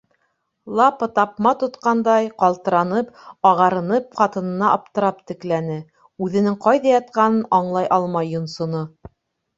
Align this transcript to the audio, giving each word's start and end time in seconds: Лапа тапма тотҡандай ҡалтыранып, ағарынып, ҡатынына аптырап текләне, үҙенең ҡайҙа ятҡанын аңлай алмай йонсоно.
Лапа 0.77 1.07
тапма 1.17 1.49
тотҡандай 1.63 2.29
ҡалтыранып, 2.43 3.11
ағарынып, 3.51 4.09
ҡатынына 4.23 4.73
аптырап 4.79 5.23
текләне, 5.33 5.77
үҙенең 6.29 6.57
ҡайҙа 6.67 6.93
ятҡанын 6.97 7.49
аңлай 7.61 7.91
алмай 7.99 8.33
йонсоно. 8.37 8.83